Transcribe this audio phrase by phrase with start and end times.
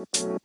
[0.00, 0.38] Herkese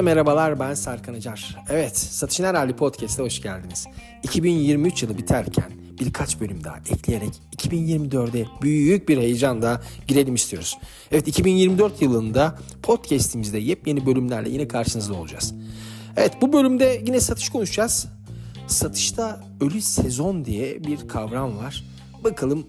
[0.00, 1.56] merhabalar ben Serkan Acar.
[1.70, 3.86] Evet Satışın Herhalde Podcast'a hoş geldiniz.
[4.22, 10.78] 2023 yılı biterken birkaç bölüm daha ekleyerek 2024'e büyük bir heyecanla girelim istiyoruz.
[11.10, 15.54] Evet 2024 yılında podcast'imizde yepyeni bölümlerle yine karşınızda olacağız.
[16.16, 18.08] Evet bu bölümde yine satış konuşacağız.
[18.66, 21.84] Satışta ölü sezon diye bir kavram var.
[22.24, 22.66] Bakalım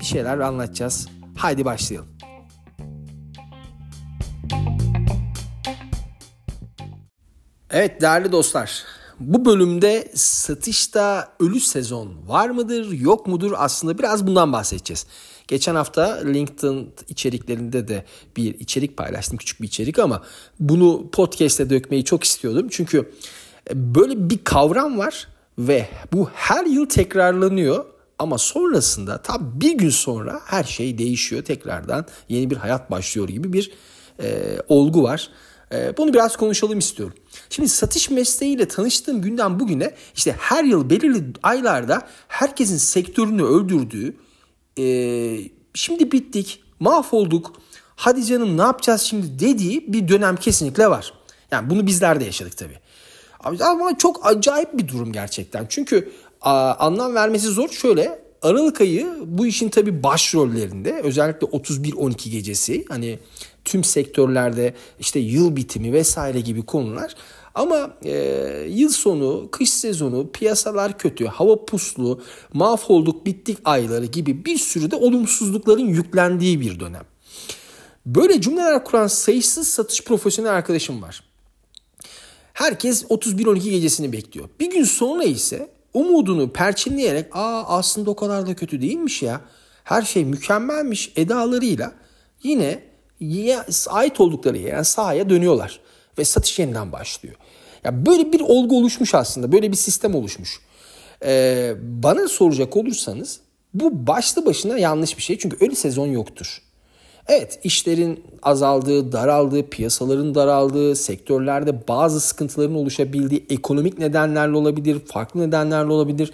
[0.00, 1.08] bir şeyler anlatacağız.
[1.36, 2.08] Haydi başlayalım.
[7.70, 8.84] Evet değerli dostlar.
[9.26, 15.06] Bu bölümde satışta ölü sezon var mıdır yok mudur aslında biraz bundan bahsedeceğiz.
[15.48, 18.04] Geçen hafta LinkedIn içeriklerinde de
[18.36, 20.22] bir içerik paylaştım küçük bir içerik ama
[20.60, 22.66] bunu podcast'e dökmeyi çok istiyordum.
[22.70, 23.12] Çünkü
[23.74, 25.28] böyle bir kavram var
[25.58, 27.84] ve bu her yıl tekrarlanıyor
[28.18, 33.52] ama sonrasında tam bir gün sonra her şey değişiyor tekrardan yeni bir hayat başlıyor gibi
[33.52, 33.72] bir
[34.22, 35.30] e, olgu var.
[35.72, 37.16] Ee, bunu biraz konuşalım istiyorum.
[37.50, 44.16] Şimdi satış mesleğiyle tanıştığım günden bugüne işte her yıl belirli aylarda herkesin sektörünü öldürdüğü
[44.78, 44.84] e,
[45.74, 47.52] şimdi bittik mahvolduk
[47.96, 51.14] hadi canım ne yapacağız şimdi dediği bir dönem kesinlikle var.
[51.50, 52.78] Yani bunu bizler de yaşadık tabii.
[53.60, 55.66] Ama çok acayip bir durum gerçekten.
[55.68, 57.68] Çünkü anlam vermesi zor.
[57.68, 63.18] Şöyle Aralık ayı bu işin tabii başrollerinde özellikle 31-12 gecesi hani
[63.64, 67.14] tüm sektörlerde işte yıl bitimi vesaire gibi konular.
[67.54, 68.14] Ama e,
[68.68, 74.96] yıl sonu, kış sezonu, piyasalar kötü, hava puslu, mahvolduk, bittik ayları gibi bir sürü de
[74.96, 77.04] olumsuzlukların yüklendiği bir dönem.
[78.06, 81.22] Böyle cümleler kuran sayısız satış profesyonel arkadaşım var.
[82.52, 84.48] Herkes 31-12 gecesini bekliyor.
[84.60, 89.40] Bir gün sonra ise umudunu perçinleyerek aa aslında o kadar da kötü değilmiş ya.
[89.84, 91.92] Her şey mükemmelmiş edalarıyla
[92.42, 92.91] yine
[93.90, 95.80] ait oldukları yani sahaya dönüyorlar
[96.18, 97.34] ve satış yeniden başlıyor.
[97.84, 99.52] Ya böyle bir olgu oluşmuş aslında.
[99.52, 100.60] Böyle bir sistem oluşmuş.
[101.24, 103.40] Ee, bana soracak olursanız
[103.74, 105.38] bu başlı başına yanlış bir şey.
[105.38, 106.62] Çünkü öyle sezon yoktur.
[107.28, 115.92] Evet işlerin azaldığı, daraldığı, piyasaların daraldığı, sektörlerde bazı sıkıntıların oluşabildiği ekonomik nedenlerle olabilir, farklı nedenlerle
[115.92, 116.32] olabilir,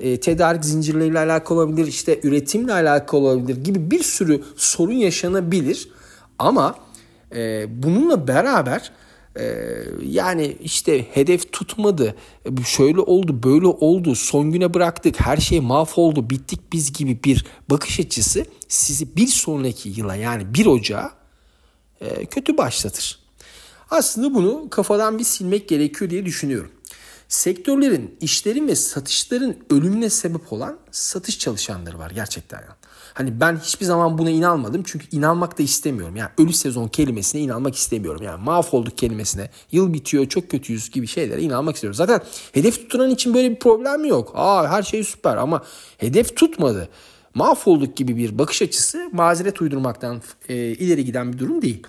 [0.00, 5.88] e, tedarik zincirleriyle alakalı olabilir, işte üretimle alakalı olabilir gibi bir sürü sorun yaşanabilir.
[6.40, 6.74] Ama
[7.34, 8.92] e, bununla beraber
[9.36, 12.14] e, yani işte hedef tutmadı,
[12.66, 18.00] şöyle oldu, böyle oldu, son güne bıraktık, her şey mahvoldu, bittik biz gibi bir bakış
[18.00, 21.10] açısı sizi bir sonraki yıla yani 1 Ocağı
[22.00, 23.18] e, kötü başlatır.
[23.90, 26.70] Aslında bunu kafadan bir silmek gerekiyor diye düşünüyorum.
[27.28, 32.60] Sektörlerin, işlerin ve satışların ölümüne sebep olan satış çalışanları var gerçekten.
[33.14, 36.16] Hani ben hiçbir zaman buna inanmadım çünkü inanmak da istemiyorum.
[36.16, 38.22] Yani ölü sezon kelimesine inanmak istemiyorum.
[38.22, 41.94] Yani mahvolduk kelimesine, yıl bitiyor, çok kötüyüz gibi şeylere inanmak istiyorum.
[41.94, 42.20] Zaten
[42.52, 44.32] hedef tutulan için böyle bir problem yok.
[44.34, 45.64] Aa her şey süper ama
[45.98, 46.88] hedef tutmadı.
[47.34, 51.82] Mahvolduk gibi bir bakış açısı mazeret uydurmaktan e, ileri giden bir durum değil.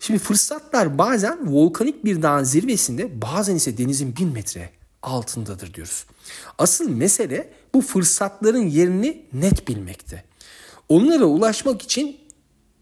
[0.00, 4.70] Şimdi fırsatlar bazen volkanik bir dağın zirvesinde bazen ise denizin bin metre
[5.02, 6.04] altındadır diyoruz.
[6.58, 10.24] Asıl mesele bu fırsatların yerini net bilmekte.
[10.88, 12.20] Onlara ulaşmak için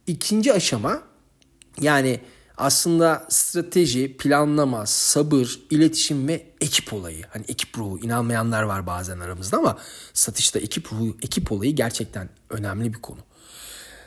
[0.06, 1.02] ikinci aşama
[1.80, 2.20] yani
[2.56, 7.24] aslında strateji, planlama, sabır, iletişim ve ekip olayı.
[7.32, 9.78] Hani ekip ruhu inanmayanlar var bazen aramızda ama
[10.14, 13.18] satışta ekip ruhu, ekip olayı gerçekten önemli bir konu.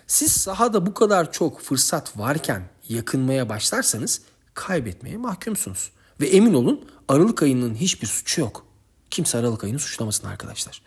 [0.08, 4.22] Siz sahada bu kadar çok fırsat varken yakınmaya başlarsanız
[4.54, 5.92] kaybetmeye mahkumsunuz.
[6.22, 8.66] Ve emin olun Aralık ayının hiçbir suçu yok.
[9.10, 10.82] Kimse Aralık ayını suçlamasın arkadaşlar.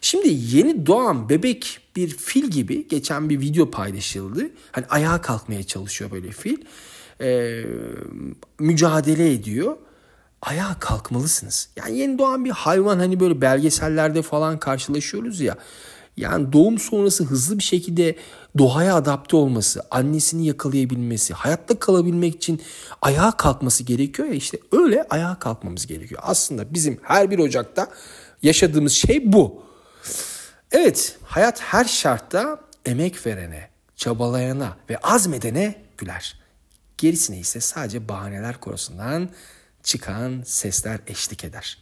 [0.00, 4.50] Şimdi yeni doğan bebek bir fil gibi geçen bir video paylaşıldı.
[4.72, 6.56] Hani ayağa kalkmaya çalışıyor böyle fil.
[7.20, 7.64] Ee,
[8.58, 9.76] mücadele ediyor.
[10.42, 11.68] Ayağa kalkmalısınız.
[11.76, 15.56] Yani yeni doğan bir hayvan hani böyle belgesellerde falan karşılaşıyoruz ya.
[16.16, 18.16] Yani doğum sonrası hızlı bir şekilde
[18.58, 22.62] doğaya adapte olması, annesini yakalayabilmesi, hayatta kalabilmek için
[23.02, 26.20] ayağa kalkması gerekiyor ya işte öyle ayağa kalkmamız gerekiyor.
[26.24, 27.88] Aslında bizim her bir Ocak'ta
[28.42, 29.67] yaşadığımız şey bu.
[30.72, 36.38] Evet, hayat her şartta emek verene, çabalayana ve azmedene güler.
[36.98, 39.30] Gerisine ise sadece bahaneler korusundan
[39.82, 41.78] çıkan sesler eşlik eder.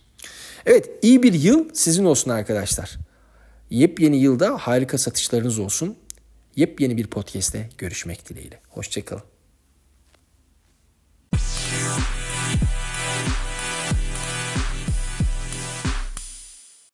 [0.67, 2.97] Evet, iyi bir yıl sizin olsun arkadaşlar.
[3.71, 5.97] Yepyeni yılda harika satışlarınız olsun.
[6.57, 8.61] Yepyeni bir podcast'te görüşmek dileğiyle.
[8.69, 9.36] Hoşçakalın.